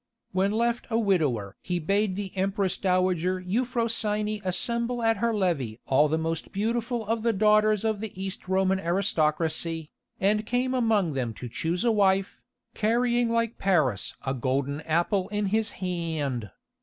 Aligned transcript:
When 0.31 0.49
left 0.51 0.87
a 0.89 0.97
widower 0.97 1.57
he 1.61 1.77
bade 1.77 2.15
the 2.15 2.35
Empress 2.35 2.75
dowager 2.79 3.39
Euphrosyne 3.39 4.41
assemble 4.43 5.03
at 5.03 5.17
her 5.17 5.31
levée 5.31 5.77
all 5.85 6.07
the 6.07 6.17
most 6.17 6.51
beautiful 6.51 7.05
of 7.05 7.21
the 7.21 7.31
daughters 7.31 7.85
of 7.85 7.99
the 8.01 8.11
East 8.19 8.47
Roman 8.47 8.79
aristocracy, 8.79 9.91
and 10.19 10.43
came 10.47 10.73
among 10.73 11.13
them 11.13 11.35
to 11.35 11.47
choose 11.47 11.85
a 11.85 11.91
wife, 11.91 12.41
carrying 12.73 13.29
like 13.29 13.59
Paris 13.59 14.15
a 14.25 14.33
golden 14.33 14.81
apple 14.87 15.27
in 15.29 15.45
his 15.53 15.73
hand. 15.85 16.49